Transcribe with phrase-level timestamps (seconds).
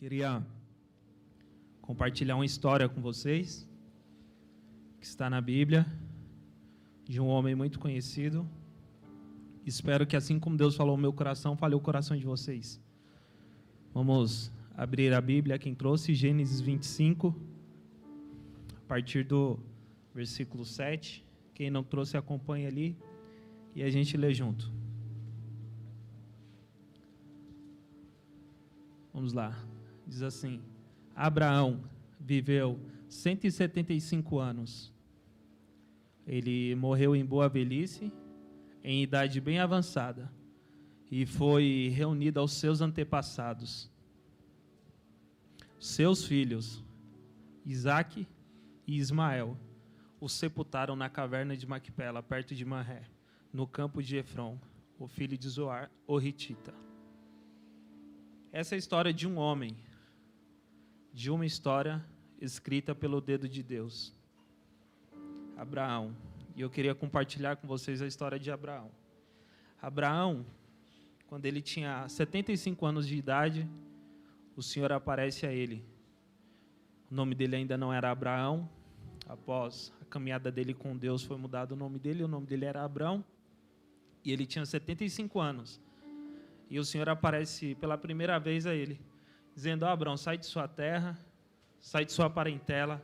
[0.00, 0.42] Queria
[1.82, 3.68] compartilhar uma história com vocês
[4.98, 5.86] que está na Bíblia
[7.04, 8.48] de um homem muito conhecido.
[9.66, 12.80] Espero que assim como Deus falou no meu coração, fale o coração de vocês.
[13.92, 17.36] Vamos abrir a Bíblia, quem trouxe Gênesis 25,
[18.78, 19.58] a partir do
[20.14, 21.22] versículo 7.
[21.52, 22.96] Quem não trouxe, acompanha ali
[23.74, 24.72] e a gente lê junto.
[29.12, 29.69] Vamos lá.
[30.10, 30.60] Diz assim:
[31.14, 31.84] Abraão
[32.18, 34.92] viveu 175 anos.
[36.26, 38.12] Ele morreu em boa velhice,
[38.82, 40.28] em idade bem avançada,
[41.12, 43.88] e foi reunido aos seus antepassados.
[45.78, 46.84] Seus filhos,
[47.64, 48.26] Isaque
[48.88, 49.56] e Ismael,
[50.20, 53.04] o sepultaram na caverna de Macpela, perto de Marré,
[53.52, 54.58] no campo de Efron,
[54.98, 56.74] o filho de Zoar, o Hitita.
[58.50, 59.76] Essa é a história de um homem
[61.12, 62.04] de uma história
[62.40, 64.14] escrita pelo dedo de Deus.
[65.56, 66.16] Abraão.
[66.56, 68.90] E eu queria compartilhar com vocês a história de Abraão.
[69.80, 70.46] Abraão,
[71.26, 73.68] quando ele tinha 75 anos de idade,
[74.56, 75.84] o Senhor aparece a ele.
[77.10, 78.68] O nome dele ainda não era Abraão.
[79.28, 82.24] Após a caminhada dele com Deus, foi mudado o nome dele.
[82.24, 83.24] O nome dele era Abraão.
[84.24, 85.80] E ele tinha 75 anos.
[86.68, 89.00] E o Senhor aparece pela primeira vez a ele
[89.54, 91.18] dizendo: oh, Abraão, sai de sua terra,
[91.80, 93.02] sai de sua parentela,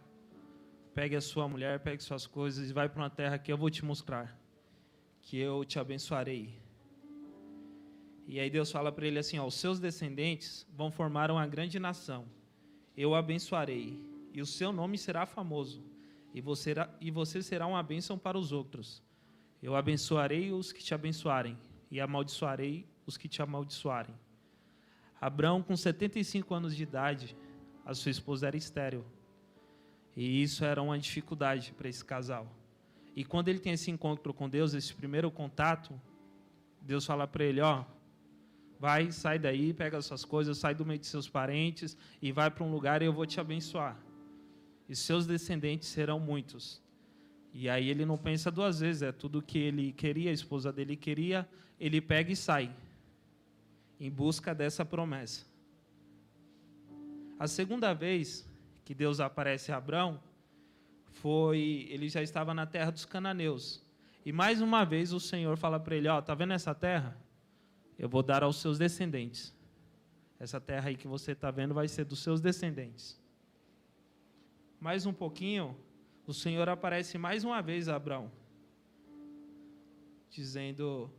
[0.94, 3.70] pegue a sua mulher, pegue suas coisas e vai para uma terra que eu vou
[3.70, 4.38] te mostrar,
[5.22, 6.58] que eu te abençoarei.
[8.26, 11.78] E aí Deus fala para ele assim: ó, os seus descendentes vão formar uma grande
[11.78, 12.26] nação,
[12.96, 13.98] eu abençoarei,
[14.32, 15.84] e o seu nome será famoso,
[16.34, 19.02] e você, e você será uma bênção para os outros.
[19.62, 21.56] Eu abençoarei os que te abençoarem,
[21.90, 24.14] e amaldiçoarei os que te amaldiçoarem.
[25.20, 27.36] Abraão, com 75 anos de idade,
[27.84, 29.04] a sua esposa era estéril.
[30.16, 32.46] E isso era uma dificuldade para esse casal.
[33.14, 35.98] E quando ele tem esse encontro com Deus, esse primeiro contato,
[36.80, 37.84] Deus fala para ele: Ó,
[38.78, 42.50] vai, sai daí, pega as suas coisas, sai do meio de seus parentes e vai
[42.50, 43.96] para um lugar e eu vou te abençoar.
[44.88, 46.82] E seus descendentes serão muitos.
[47.52, 50.94] E aí ele não pensa duas vezes, é tudo que ele queria, a esposa dele
[50.94, 51.48] queria,
[51.80, 52.70] ele pega e sai
[53.98, 55.44] em busca dessa promessa.
[57.38, 58.48] A segunda vez
[58.84, 60.20] que Deus aparece a Abraão
[61.10, 63.82] foi ele já estava na terra dos cananeus.
[64.24, 67.16] E mais uma vez o Senhor fala para ele, ó, tá vendo essa terra?
[67.98, 69.54] Eu vou dar aos seus descendentes.
[70.38, 73.18] Essa terra aí que você está vendo vai ser dos seus descendentes.
[74.78, 75.76] Mais um pouquinho,
[76.26, 78.30] o Senhor aparece mais uma vez a Abraão,
[80.28, 81.10] dizendo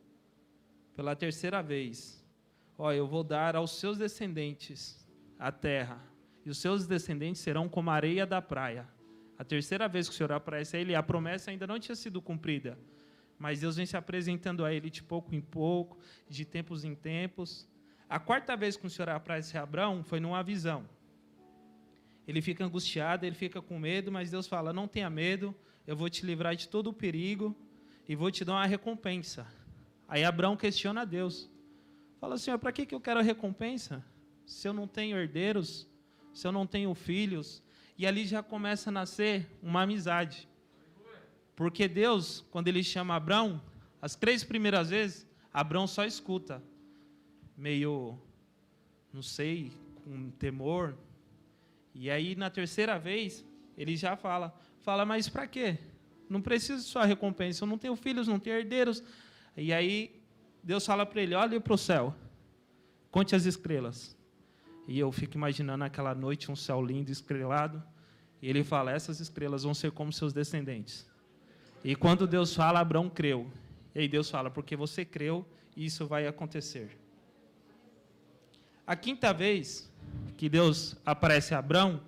[0.95, 2.16] pela terceira vez:
[2.77, 5.07] Ó, eu vou dar aos seus descendentes
[5.39, 5.99] a terra,
[6.45, 8.87] e os seus descendentes serão como a areia da praia.
[9.37, 12.21] A terceira vez que o Senhor aparece a ele, a promessa ainda não tinha sido
[12.21, 12.77] cumprida,
[13.37, 15.97] mas Deus vem se apresentando a ele de pouco em pouco,
[16.29, 17.67] de tempos em tempos.
[18.09, 20.87] A quarta vez que o Senhor aparece a Abraão foi numa visão.
[22.27, 25.55] Ele fica angustiado, ele fica com medo, mas Deus fala: Não tenha medo,
[25.85, 27.55] eu vou te livrar de todo o perigo
[28.07, 29.47] e vou te dar uma recompensa.
[30.07, 31.49] Aí Abraão questiona Deus.
[32.19, 34.03] Fala, Senhor, para que, que eu quero a recompensa?
[34.45, 35.87] Se eu não tenho herdeiros,
[36.33, 37.63] se eu não tenho filhos.
[37.97, 40.47] E ali já começa a nascer uma amizade.
[41.55, 43.61] Porque Deus, quando ele chama Abraão,
[44.01, 46.63] as três primeiras vezes, Abraão só escuta.
[47.55, 48.19] Meio,
[49.11, 49.71] não sei,
[50.03, 50.95] com temor.
[51.93, 53.43] E aí, na terceira vez,
[53.75, 55.79] ele já fala: Fala, mas para quê?
[56.29, 57.63] Não preciso de sua recompensa.
[57.63, 59.03] Eu não tenho filhos, não tenho herdeiros.
[59.55, 60.16] E aí,
[60.67, 62.13] Deus fala para ele: olhe para o céu,
[63.09, 64.17] conte as estrelas.
[64.85, 67.81] E eu fico imaginando aquela noite, um céu lindo, estrelado.
[68.41, 71.09] E ele fala: essas estrelas vão ser como seus descendentes.
[71.85, 73.49] E quando Deus fala, Abraão creu.
[73.95, 76.99] E aí Deus fala: porque você creu, isso vai acontecer.
[78.85, 79.89] A quinta vez
[80.35, 82.01] que Deus aparece a Abraão,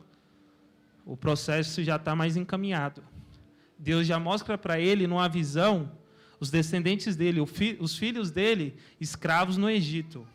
[1.06, 3.02] o processo já está mais encaminhado.
[3.78, 5.90] Deus já mostra para ele, numa visão,
[6.40, 10.26] os descendentes dele, os filhos dele, escravos no Egito.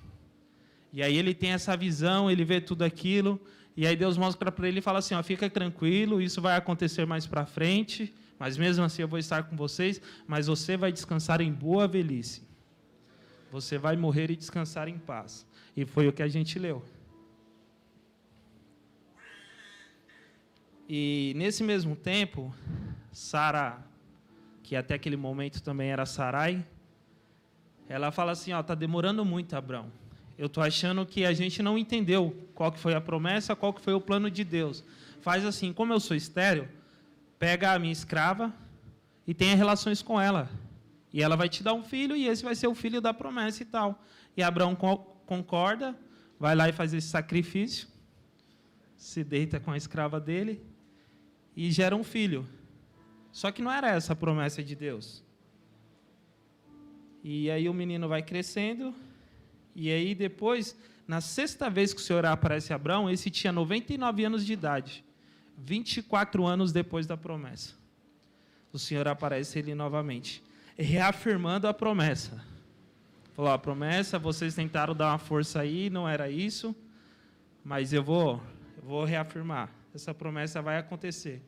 [0.92, 3.40] E aí ele tem essa visão, ele vê tudo aquilo,
[3.76, 7.06] e aí Deus mostra para ele e fala assim: ó, fica tranquilo, isso vai acontecer
[7.06, 11.40] mais para frente, mas mesmo assim eu vou estar com vocês, mas você vai descansar
[11.40, 12.42] em boa velhice.
[13.50, 15.46] Você vai morrer e descansar em paz.
[15.76, 16.84] E foi o que a gente leu.
[20.88, 22.54] E nesse mesmo tempo,
[23.10, 23.82] Sara
[24.64, 26.66] que até aquele momento também era Sarai,
[27.86, 29.92] ela fala assim: ó, tá demorando muito, Abraão.
[30.36, 33.80] eu estou achando que a gente não entendeu qual que foi a promessa, qual que
[33.80, 34.82] foi o plano de Deus.
[35.20, 36.66] Faz assim, como eu sou estéreo,
[37.38, 38.52] pega a minha escrava
[39.26, 40.50] e tenha relações com ela.
[41.12, 43.62] E ela vai te dar um filho e esse vai ser o filho da promessa
[43.62, 44.02] e tal.
[44.36, 44.74] E Abraão
[45.26, 45.94] concorda,
[46.40, 47.86] vai lá e faz esse sacrifício,
[48.96, 50.60] se deita com a escrava dele
[51.54, 52.46] e gera um filho.
[53.34, 55.20] Só que não era essa a promessa de Deus.
[57.24, 58.94] E aí o menino vai crescendo,
[59.74, 64.24] e aí depois, na sexta vez que o Senhor aparece a Abraão, esse tinha 99
[64.24, 65.04] anos de idade,
[65.58, 67.74] 24 anos depois da promessa.
[68.72, 70.40] O Senhor aparece ele novamente,
[70.78, 72.40] reafirmando a promessa.
[73.32, 76.72] Falou: a promessa, vocês tentaram dar uma força aí, não era isso,
[77.64, 78.40] mas eu vou,
[78.76, 79.70] eu vou reafirmar.
[79.92, 81.42] Essa promessa vai acontecer.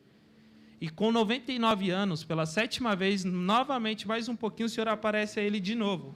[0.81, 5.43] E com 99 anos, pela sétima vez, novamente, mais um pouquinho, o Senhor aparece a
[5.43, 6.15] ele de novo.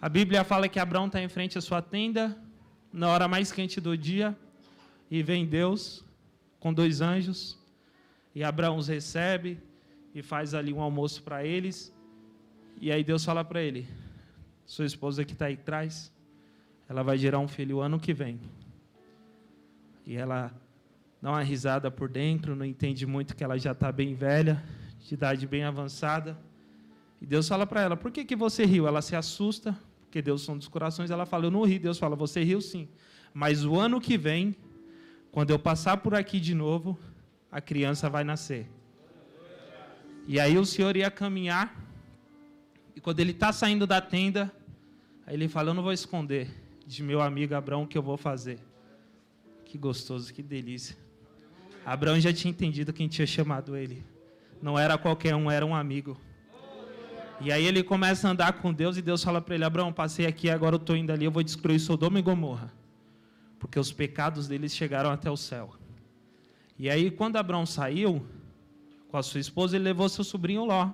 [0.00, 2.38] A Bíblia fala que Abraão está em frente à sua tenda,
[2.92, 4.36] na hora mais quente do dia,
[5.10, 6.04] e vem Deus
[6.60, 7.58] com dois anjos,
[8.34, 9.58] e Abraão os recebe
[10.14, 11.94] e faz ali um almoço para eles.
[12.80, 13.86] E aí Deus fala para ele:
[14.66, 16.12] Sua esposa que está aí atrás,
[16.88, 18.38] ela vai gerar um filho ano que vem.
[20.06, 20.52] E ela
[21.24, 24.62] dá uma risada por dentro, não entende muito que ela já está bem velha,
[25.00, 26.38] de idade bem avançada.
[27.18, 28.86] E Deus fala para ela: Por que, que você riu?
[28.86, 31.10] Ela se assusta, porque Deus são dos corações.
[31.10, 31.78] Ela fala: Eu não ri.
[31.78, 32.86] Deus fala: Você riu sim.
[33.32, 34.54] Mas o ano que vem,
[35.32, 36.98] quando eu passar por aqui de novo,
[37.50, 38.70] a criança vai nascer.
[40.28, 41.74] E aí o Senhor ia caminhar,
[42.94, 44.52] e quando ele está saindo da tenda,
[45.26, 46.50] aí ele fala: Eu não vou esconder
[46.86, 48.58] de meu amigo Abraão o que eu vou fazer.
[49.64, 51.02] Que gostoso, que delícia.
[51.84, 54.04] Abraão já tinha entendido quem tinha chamado ele.
[54.62, 56.18] Não era qualquer um, era um amigo.
[57.40, 60.26] E aí ele começa a andar com Deus e Deus fala para ele: Abraão, passei
[60.26, 62.72] aqui, agora eu estou indo ali, eu vou destruir Sodoma e Gomorra.
[63.58, 65.74] Porque os pecados deles chegaram até o céu.
[66.78, 68.24] E aí, quando Abraão saiu
[69.08, 70.90] com a sua esposa, ele levou seu sobrinho Ló.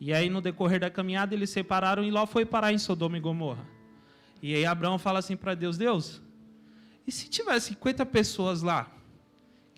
[0.00, 3.20] E aí, no decorrer da caminhada, eles separaram e Ló foi parar em Sodoma e
[3.20, 3.66] Gomorra.
[4.42, 6.22] E aí, Abraão fala assim para Deus: Deus,
[7.06, 8.97] e se tiver 50 pessoas lá?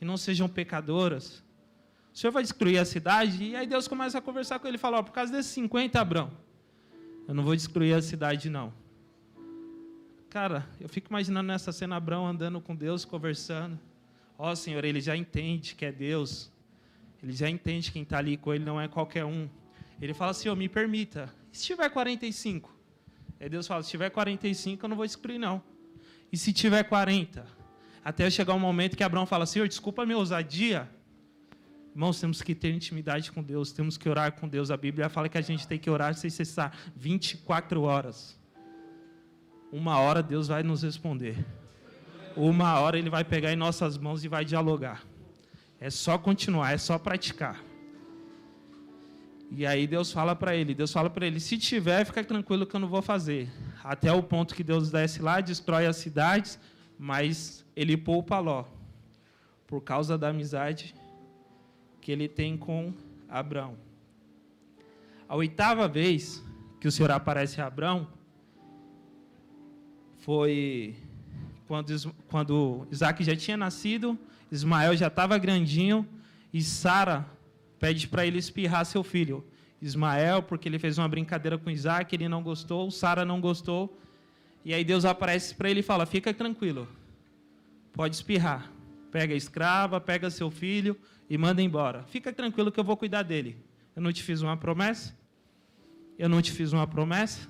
[0.00, 1.44] Que não sejam pecadoras.
[2.10, 3.44] O Senhor vai destruir a cidade?
[3.44, 6.32] E aí Deus começa a conversar com ele e fala: por causa desses 50, Abraão,
[7.28, 8.72] eu não vou destruir a cidade, não.
[10.30, 13.78] Cara, eu fico imaginando nessa cena Abraão andando com Deus, conversando.
[14.38, 16.50] Ó oh, Senhor, ele já entende que é Deus.
[17.22, 19.50] Ele já entende quem está ali com ele não é qualquer um.
[20.00, 21.30] Ele fala: Senhor, me permita.
[21.52, 22.74] Se tiver 45?
[23.38, 25.62] Aí Deus fala: se tiver 45, eu não vou destruir, não.
[26.32, 27.59] E se tiver 40?
[28.04, 30.88] Até chegar um momento que Abraão fala: Senhor, desculpa a minha ousadia.
[31.92, 34.70] Irmãos, temos que ter intimidade com Deus, temos que orar com Deus.
[34.70, 38.38] A Bíblia fala que a gente tem que orar sem cessar 24 horas.
[39.72, 41.44] Uma hora Deus vai nos responder.
[42.36, 45.02] Uma hora Ele vai pegar em nossas mãos e vai dialogar.
[45.80, 47.60] É só continuar, é só praticar.
[49.50, 52.76] E aí Deus fala para ele, Deus fala para ele, se tiver, fica tranquilo que
[52.76, 53.50] eu não vou fazer.
[53.82, 56.58] Até o ponto que Deus desce lá, destrói as cidades,
[56.96, 58.66] mas ele poupa Ló
[59.66, 60.94] por causa da amizade
[61.98, 62.92] que ele tem com
[63.26, 63.74] Abraão.
[65.26, 66.44] A oitava vez
[66.78, 68.06] que o Senhor aparece a Abraão
[70.18, 70.94] foi
[71.66, 74.18] quando, quando Isaac já tinha nascido,
[74.52, 76.06] Ismael já estava grandinho
[76.52, 77.26] e Sara
[77.78, 79.42] pede para ele espirrar seu filho.
[79.80, 83.98] Ismael, porque ele fez uma brincadeira com Isaac, ele não gostou, Sara não gostou,
[84.62, 86.86] e aí Deus aparece para ele e fala: Fica tranquilo,
[87.92, 88.70] pode espirrar.
[89.10, 90.96] Pega a escrava, pega seu filho
[91.28, 92.04] e manda embora.
[92.04, 93.56] Fica tranquilo que eu vou cuidar dele.
[93.94, 95.16] Eu não te fiz uma promessa?
[96.18, 97.48] Eu não te fiz uma promessa?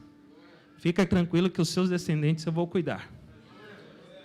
[0.78, 3.11] Fica tranquilo que os seus descendentes eu vou cuidar.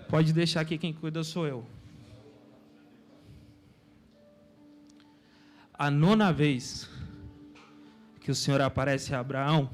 [0.07, 1.65] Pode deixar que quem cuida sou eu.
[5.73, 6.89] A nona vez
[8.21, 9.69] que o Senhor aparece a Abraão,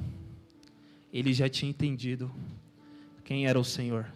[1.14, 2.32] ele já tinha entendido
[3.24, 4.08] quem era o Senhor.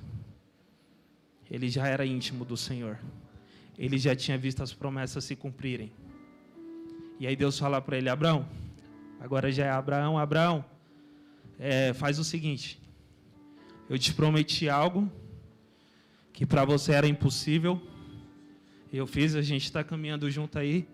[1.56, 3.00] Ele já era íntimo do Senhor.
[3.78, 5.90] Ele já tinha visto as promessas se cumprirem.
[7.18, 8.46] E aí Deus fala para ele: Abraão,
[9.22, 10.66] agora já é Abraão, Abraão,
[11.58, 12.78] é, faz o seguinte:
[13.90, 15.10] eu te prometi algo
[16.34, 17.82] que para você era impossível.
[18.92, 20.86] Eu fiz, a gente está caminhando junto aí.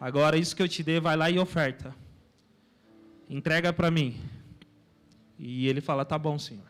[0.00, 1.94] Agora isso que eu te dei, vai lá e oferta.
[3.28, 4.20] Entrega para mim.
[5.38, 6.69] E ele fala: tá bom, senhor.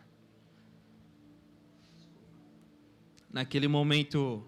[3.31, 4.43] Naquele momento,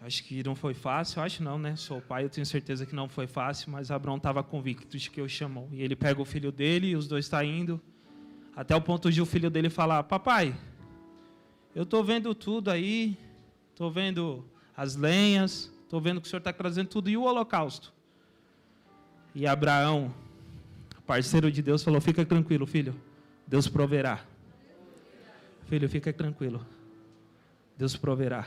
[0.00, 1.76] acho que não foi fácil, acho não, né?
[1.76, 5.20] Sou pai, eu tenho certeza que não foi fácil, mas Abraão estava convicto de que
[5.20, 5.68] eu chamou.
[5.72, 7.80] E ele pega o filho dele, e os dois estão tá indo.
[8.54, 10.56] Até o ponto de o filho dele falar: Papai,
[11.74, 13.16] eu estou vendo tudo aí,
[13.70, 14.44] estou vendo
[14.76, 17.92] as lenhas, estou vendo que o senhor está trazendo tudo, e o holocausto?
[19.34, 20.12] E Abraão,
[21.06, 22.94] parceiro de Deus, falou: Fica tranquilo, filho,
[23.46, 24.24] Deus proverá.
[25.70, 26.66] Filho, fica tranquilo,
[27.78, 28.44] Deus proverá.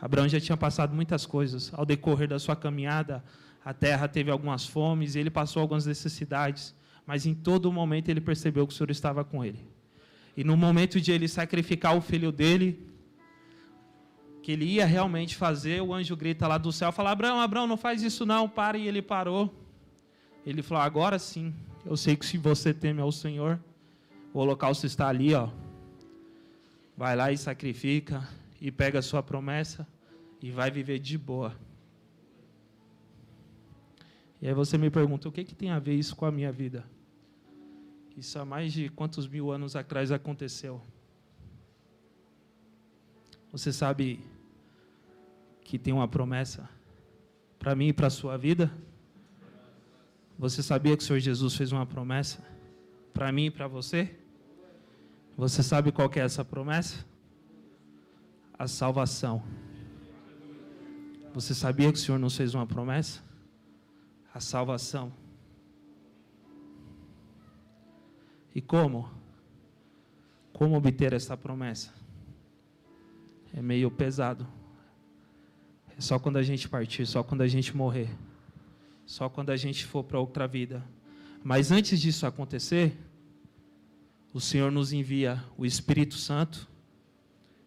[0.00, 1.72] Abraão já tinha passado muitas coisas.
[1.74, 3.24] Ao decorrer da sua caminhada,
[3.64, 8.68] a terra teve algumas fomes, ele passou algumas necessidades, mas em todo momento ele percebeu
[8.68, 9.66] que o Senhor estava com ele.
[10.36, 12.86] E no momento de ele sacrificar o filho dele,
[14.44, 17.76] que ele ia realmente fazer, o anjo grita lá do céu, fala: Abraão, Abraão, não
[17.76, 18.78] faz isso não, para.
[18.78, 19.52] E ele parou.
[20.46, 21.52] Ele falou: Agora sim,
[21.84, 23.58] eu sei que se você teme ao Senhor,
[24.32, 25.48] o holocausto está ali, ó.
[27.02, 28.28] Vai lá e sacrifica
[28.60, 29.84] e pega a sua promessa
[30.40, 31.52] e vai viver de boa.
[34.40, 36.52] E aí você me pergunta, o que, que tem a ver isso com a minha
[36.52, 36.84] vida?
[38.16, 40.80] Isso há mais de quantos mil anos atrás aconteceu?
[43.50, 44.24] Você sabe
[45.64, 46.70] que tem uma promessa
[47.58, 48.72] para mim e para a sua vida?
[50.38, 52.46] Você sabia que o Senhor Jesus fez uma promessa
[53.12, 54.21] para mim e para você?
[55.36, 57.04] Você sabe qual é essa promessa?
[58.58, 59.42] A salvação.
[61.34, 63.22] Você sabia que o Senhor nos fez uma promessa?
[64.34, 65.12] a salvação.
[68.54, 69.10] E como?
[70.52, 71.92] Como obter essa promessa?
[73.54, 74.46] É meio pesado.
[75.96, 78.08] É só quando a gente partir, só quando a gente morrer,
[79.04, 80.82] só quando a gente for para outra vida.
[81.44, 82.96] Mas antes disso acontecer,
[84.32, 86.68] o Senhor nos envia o Espírito Santo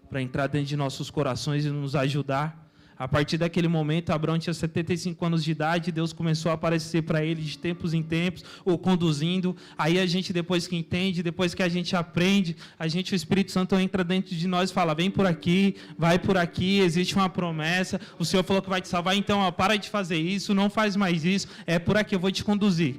[0.09, 2.65] para entrar dentro de nossos corações e nos ajudar
[2.97, 7.23] a partir daquele momento, Abraão tinha 75 anos de idade, Deus começou a aparecer para
[7.23, 9.55] ele de tempos em tempos, o conduzindo.
[9.77, 13.51] Aí a gente, depois que entende, depois que a gente aprende, a gente, o Espírito
[13.51, 17.27] Santo entra dentro de nós e fala: vem por aqui, vai por aqui, existe uma
[17.27, 17.99] promessa.
[18.17, 20.95] O Senhor falou que vai te salvar, então ó, para de fazer isso, não faz
[20.95, 22.95] mais isso, é por aqui, eu vou te conduzir.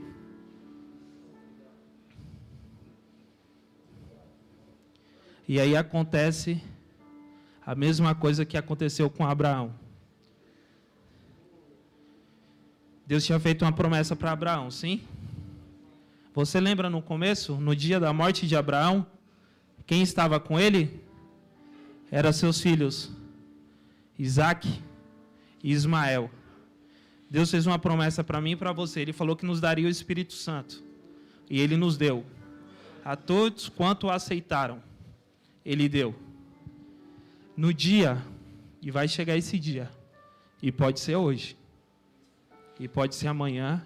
[5.49, 6.61] E aí acontece
[7.65, 9.73] a mesma coisa que aconteceu com Abraão.
[13.07, 15.03] Deus tinha feito uma promessa para Abraão, sim?
[16.35, 19.07] Você lembra no começo, no dia da morte de Abraão,
[19.87, 21.01] quem estava com ele?
[22.11, 23.11] Eram seus filhos,
[24.19, 24.83] Isaac
[25.63, 26.31] e Ismael.
[27.31, 29.01] Deus fez uma promessa para mim e para você.
[29.01, 30.83] Ele falou que nos daria o Espírito Santo.
[31.49, 32.25] E ele nos deu.
[33.05, 34.83] A todos quanto aceitaram,
[35.67, 36.15] ele deu.
[37.57, 38.23] No dia,
[38.81, 39.91] e vai chegar esse dia,
[40.63, 41.57] e pode ser hoje
[42.79, 43.83] e pode ser amanhã.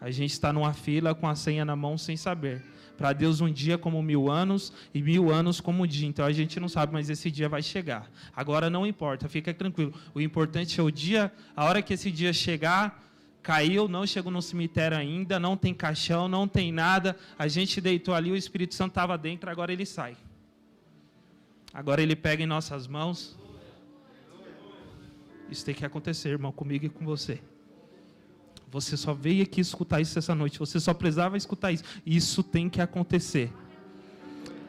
[0.00, 2.62] A gente está numa fila com a senha na mão sem saber.
[2.96, 6.06] Para Deus, um dia como mil anos e mil anos como um dia.
[6.06, 8.10] Então a gente não sabe, mas esse dia vai chegar.
[8.34, 9.94] Agora não importa, fica tranquilo.
[10.12, 13.02] O importante é o dia, a hora que esse dia chegar,
[13.42, 17.16] caiu, não chegou no cemitério ainda, não tem caixão, não tem nada.
[17.38, 20.16] A gente deitou ali, o Espírito Santo estava dentro, agora ele sai.
[21.74, 23.36] Agora ele pega em nossas mãos.
[25.50, 27.40] Isso tem que acontecer, irmão, comigo e com você.
[28.70, 30.58] Você só veio aqui escutar isso essa noite.
[30.60, 31.82] Você só precisava escutar isso.
[32.06, 33.52] Isso tem que acontecer.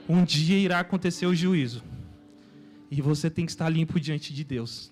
[0.09, 1.83] Um dia irá acontecer o juízo.
[2.89, 4.91] E você tem que estar limpo diante de Deus.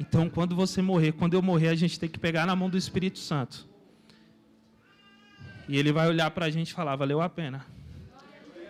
[0.00, 2.76] Então, quando você morrer, quando eu morrer, a gente tem que pegar na mão do
[2.76, 3.66] Espírito Santo.
[5.68, 7.64] E ele vai olhar para a gente e falar: valeu a pena.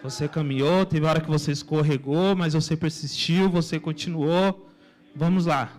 [0.06, 4.70] Você caminhou, teve hora que você escorregou, mas você persistiu, você continuou.
[5.16, 5.72] Vamos lá.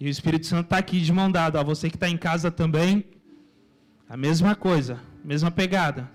[0.00, 1.60] E o Espírito Santo está aqui de mão dada.
[1.60, 3.04] Ó, você que está em casa também,
[4.08, 6.10] a mesma coisa, mesma pegada.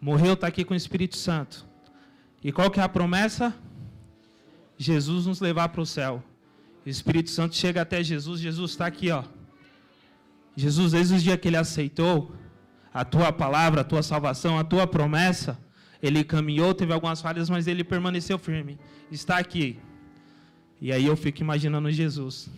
[0.00, 1.66] Morreu, está aqui com o Espírito Santo.
[2.42, 3.54] E qual que é a promessa?
[4.78, 6.24] Jesus nos levar para o céu.
[6.86, 9.24] O Espírito Santo chega até Jesus, Jesus está aqui, ó.
[10.56, 12.34] Jesus, desde o dia que ele aceitou
[12.94, 15.58] a tua palavra, a tua salvação, a tua promessa,
[16.02, 18.76] ele caminhou, teve algumas falhas, mas ele permaneceu firme.
[19.10, 19.78] Está aqui.
[20.80, 22.50] E aí eu fico imaginando Jesus.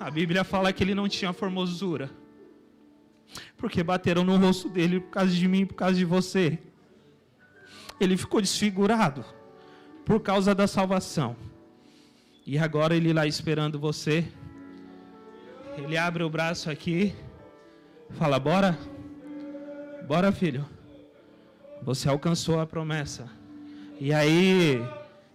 [0.00, 2.10] A Bíblia fala que ele não tinha formosura.
[3.58, 6.58] Porque bateram no rosto dele por causa de mim, por causa de você.
[8.00, 9.22] Ele ficou desfigurado
[10.06, 11.36] por causa da salvação.
[12.50, 14.24] E agora ele lá esperando você.
[15.76, 17.14] Ele abre o braço aqui,
[18.12, 18.70] fala: "Bora?
[20.06, 20.66] Bora, filho.
[21.82, 23.28] Você alcançou a promessa."
[24.00, 24.82] E aí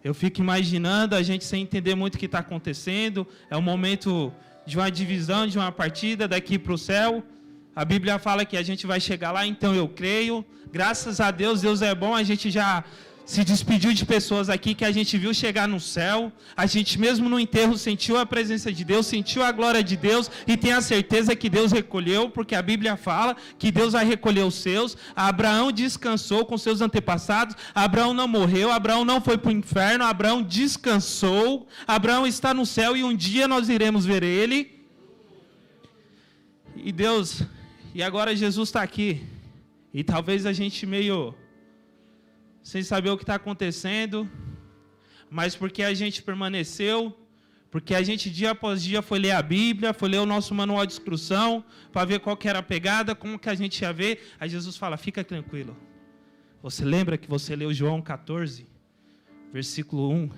[0.03, 3.25] Eu fico imaginando a gente sem entender muito o que está acontecendo.
[3.49, 4.33] É um momento
[4.65, 7.23] de uma divisão, de uma partida daqui para o céu.
[7.73, 10.45] A Bíblia fala que a gente vai chegar lá, então eu creio.
[10.69, 12.13] Graças a Deus, Deus é bom.
[12.13, 12.83] A gente já
[13.25, 16.31] se despediu de pessoas aqui que a gente viu chegar no céu.
[16.55, 20.29] A gente, mesmo no enterro, sentiu a presença de Deus, sentiu a glória de Deus
[20.45, 24.43] e tem a certeza que Deus recolheu, porque a Bíblia fala que Deus vai recolher
[24.43, 24.97] os seus.
[25.15, 27.55] Abraão descansou com seus antepassados.
[27.73, 31.67] Abraão não morreu, Abraão não foi para o inferno, Abraão descansou.
[31.87, 34.83] Abraão está no céu e um dia nós iremos ver ele.
[36.75, 37.41] E Deus,
[37.95, 39.23] e agora Jesus está aqui.
[39.93, 41.33] E talvez a gente meio
[42.63, 44.29] sem saber o que está acontecendo,
[45.29, 47.15] mas porque a gente permaneceu,
[47.69, 50.85] porque a gente dia após dia foi ler a Bíblia, foi ler o nosso manual
[50.85, 54.33] de instrução, para ver qual que era a pegada, como que a gente ia ver.
[54.39, 55.75] Aí Jesus fala: fica tranquilo.
[56.61, 58.65] Você lembra que você leu João 14,
[59.51, 60.29] versículo 1?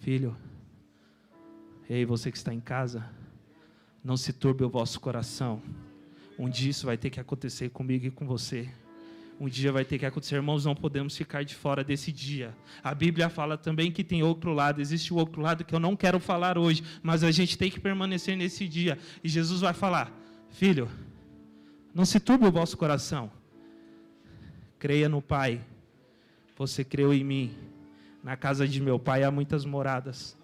[0.00, 0.36] Filho,
[1.88, 3.08] ei, você que está em casa,
[4.04, 5.62] não se turbe o vosso coração.
[6.38, 8.70] Um dia isso vai ter que acontecer comigo e com você
[9.40, 10.34] um dia vai ter que acontecer.
[10.34, 12.54] Irmãos, não podemos ficar de fora desse dia.
[12.82, 15.94] A Bíblia fala também que tem outro lado, existe o outro lado que eu não
[15.94, 18.98] quero falar hoje, mas a gente tem que permanecer nesse dia.
[19.22, 20.12] E Jesus vai falar:
[20.50, 20.88] Filho,
[21.94, 23.30] não se turbe o vosso coração.
[24.78, 25.60] Creia no Pai.
[26.56, 27.56] Você creu em mim.
[28.22, 30.36] Na casa de meu Pai há muitas moradas.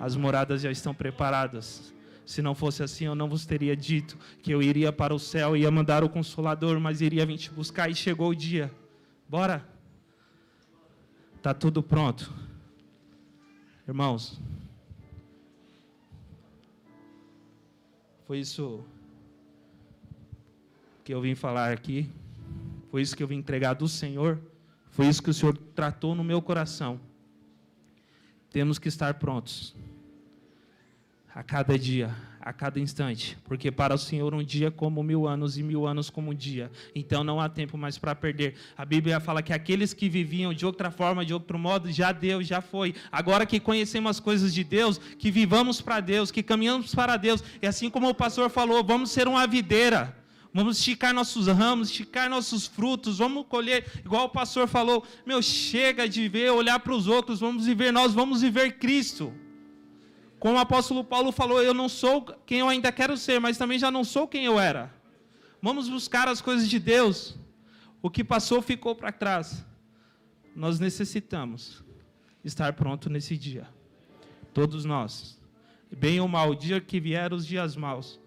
[0.00, 1.93] As moradas já estão preparadas.
[2.24, 5.56] Se não fosse assim, eu não vos teria dito que eu iria para o céu,
[5.56, 7.90] ia mandar o consolador, mas iria vir te buscar.
[7.90, 8.72] E chegou o dia.
[9.28, 9.66] Bora.
[11.42, 12.32] Tá tudo pronto.
[13.86, 14.40] Irmãos,
[18.26, 18.82] foi isso
[21.04, 22.10] que eu vim falar aqui.
[22.90, 24.40] Foi isso que eu vim entregar do Senhor.
[24.88, 26.98] Foi isso que o Senhor tratou no meu coração.
[28.48, 29.76] Temos que estar prontos
[31.34, 35.58] a cada dia, a cada instante, porque para o Senhor um dia como mil anos
[35.58, 36.70] e mil anos como um dia.
[36.94, 38.54] Então não há tempo mais para perder.
[38.78, 42.40] A Bíblia fala que aqueles que viviam de outra forma, de outro modo, já deu,
[42.40, 42.94] já foi.
[43.10, 47.42] Agora que conhecemos as coisas de Deus, que vivamos para Deus, que caminhamos para Deus.
[47.60, 50.16] E assim como o pastor falou, vamos ser uma videira.
[50.52, 56.08] Vamos esticar nossos ramos, esticar nossos frutos, vamos colher, igual o pastor falou, meu, chega
[56.08, 59.34] de ver, olhar para os outros, vamos viver nós, vamos viver Cristo.
[60.44, 63.78] Como o apóstolo Paulo falou, eu não sou quem eu ainda quero ser, mas também
[63.78, 64.92] já não sou quem eu era.
[65.62, 67.34] Vamos buscar as coisas de Deus.
[68.02, 69.64] O que passou ficou para trás.
[70.54, 71.82] Nós necessitamos
[72.44, 73.66] estar pronto nesse dia.
[74.52, 75.40] Todos nós.
[75.90, 78.20] Bem ou mal, o dia que vier os dias maus.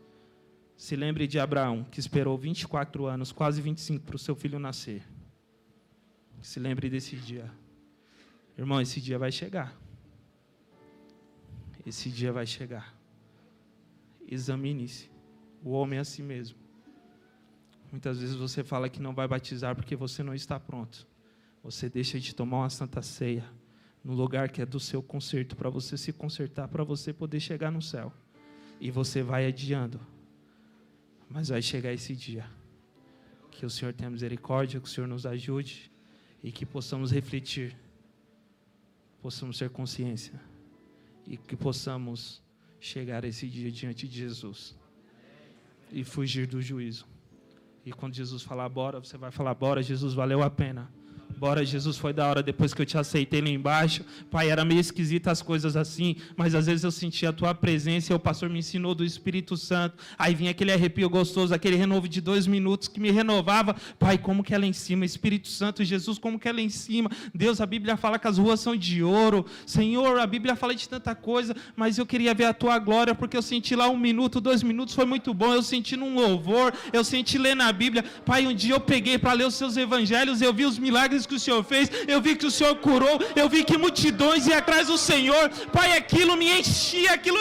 [0.75, 5.03] Se lembre de Abraão, que esperou 24 anos, quase 25, para o seu filho nascer.
[6.41, 7.51] Se lembre desse dia.
[8.58, 9.77] Irmão, esse dia vai chegar.
[11.88, 12.93] Esse dia vai chegar.
[14.28, 15.10] Examine-se.
[15.63, 16.58] O homem é a si mesmo.
[17.89, 21.08] Muitas vezes você fala que não vai batizar porque você não está pronto.
[21.63, 23.50] Você deixa de tomar uma santa ceia
[24.04, 27.71] no lugar que é do seu conserto, para você se consertar, para você poder chegar
[27.71, 28.12] no céu.
[28.82, 29.97] E você vai adiando.
[31.30, 32.45] Mas vai chegar esse dia.
[33.50, 35.89] Que o Senhor tenha misericórdia, que o Senhor nos ajude
[36.43, 37.78] e que possamos refletir,
[39.21, 40.38] possamos ter consciência
[41.27, 42.41] e que possamos
[42.79, 44.75] chegar esse dia diante de Jesus
[45.91, 47.05] e fugir do juízo.
[47.85, 50.91] E quando Jesus falar bora, você vai falar bora, Jesus valeu a pena.
[51.35, 54.03] Bora, Jesus, foi da hora depois que eu te aceitei lá embaixo.
[54.31, 58.11] Pai, era meio esquisito as coisas assim, mas às vezes eu sentia a tua presença
[58.11, 59.97] e o pastor me ensinou do Espírito Santo.
[60.17, 63.75] Aí vinha aquele arrepio gostoso, aquele renovo de dois minutos que me renovava.
[63.99, 65.05] Pai, como que é lá em cima?
[65.05, 67.11] Espírito Santo, Jesus, como que é lá em cima?
[67.35, 69.45] Deus, a Bíblia fala que as ruas são de ouro.
[69.63, 73.37] Senhor, a Bíblia fala de tanta coisa, mas eu queria ver a tua glória, porque
[73.37, 75.53] eu senti lá um minuto, dois minutos, foi muito bom.
[75.53, 78.03] Eu senti num louvor, eu senti ler na Bíblia.
[78.25, 81.36] Pai, um dia eu peguei para ler os seus evangelhos, eu vi os milagres que
[81.36, 84.88] o Senhor fez, eu vi que o Senhor curou, eu vi que multidões iam atrás
[84.88, 85.49] do Senhor.
[85.71, 87.38] Pai, aquilo me enchia, aquilo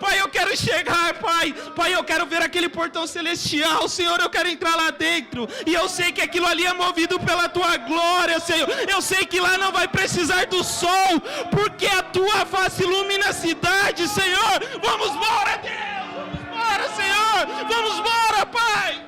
[0.00, 1.52] Pai, eu quero chegar, Pai.
[1.76, 3.88] Pai, eu quero ver aquele portão celestial.
[3.88, 5.48] Senhor, eu quero entrar lá dentro.
[5.66, 8.68] E eu sei que aquilo ali é movido pela tua glória, Senhor.
[8.88, 13.32] Eu sei que lá não vai precisar do sol, porque a tua face ilumina a
[13.32, 14.58] cidade, Senhor.
[14.82, 15.92] Vamos embora, Deus.
[16.14, 17.66] Vamos embora, Senhor.
[17.68, 19.06] Vamos embora, Pai.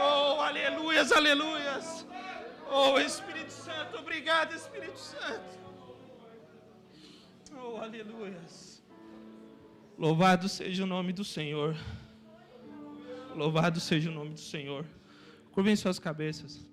[0.00, 2.06] Oh, aleluias, aleluias.
[2.70, 5.58] Oh, Espírito Santo, obrigado, Espírito Santo.
[7.56, 8.82] Oh, aleluias.
[9.98, 11.76] Louvado seja o nome do Senhor.
[13.34, 14.84] Louvado seja o nome do Senhor.
[15.50, 16.67] Curvem suas cabeças.